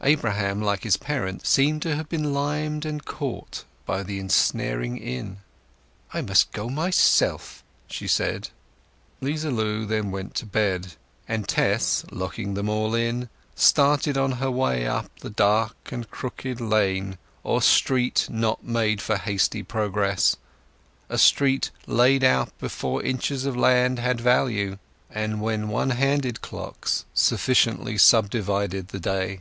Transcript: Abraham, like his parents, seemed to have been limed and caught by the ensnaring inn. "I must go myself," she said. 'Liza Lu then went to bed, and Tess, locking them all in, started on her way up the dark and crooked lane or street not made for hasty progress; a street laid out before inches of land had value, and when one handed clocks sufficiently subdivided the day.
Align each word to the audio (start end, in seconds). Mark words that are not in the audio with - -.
Abraham, 0.00 0.62
like 0.62 0.84
his 0.84 0.96
parents, 0.96 1.48
seemed 1.48 1.82
to 1.82 1.96
have 1.96 2.08
been 2.08 2.32
limed 2.32 2.86
and 2.86 3.04
caught 3.04 3.64
by 3.84 4.04
the 4.04 4.20
ensnaring 4.20 4.96
inn. 4.96 5.38
"I 6.14 6.20
must 6.20 6.52
go 6.52 6.68
myself," 6.70 7.64
she 7.88 8.06
said. 8.06 8.50
'Liza 9.20 9.50
Lu 9.50 9.84
then 9.84 10.12
went 10.12 10.36
to 10.36 10.46
bed, 10.46 10.92
and 11.26 11.48
Tess, 11.48 12.04
locking 12.12 12.54
them 12.54 12.68
all 12.68 12.94
in, 12.94 13.28
started 13.56 14.16
on 14.16 14.30
her 14.38 14.50
way 14.52 14.86
up 14.86 15.10
the 15.18 15.30
dark 15.30 15.74
and 15.90 16.08
crooked 16.08 16.60
lane 16.60 17.18
or 17.42 17.60
street 17.60 18.28
not 18.30 18.62
made 18.62 19.02
for 19.02 19.16
hasty 19.16 19.64
progress; 19.64 20.36
a 21.08 21.18
street 21.18 21.72
laid 21.88 22.22
out 22.22 22.56
before 22.60 23.02
inches 23.02 23.44
of 23.44 23.56
land 23.56 23.98
had 23.98 24.20
value, 24.20 24.78
and 25.10 25.40
when 25.42 25.68
one 25.68 25.90
handed 25.90 26.40
clocks 26.40 27.04
sufficiently 27.12 27.98
subdivided 27.98 28.88
the 28.88 29.00
day. 29.00 29.40